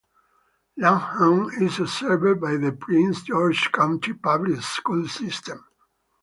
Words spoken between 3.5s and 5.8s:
County Public Schools system.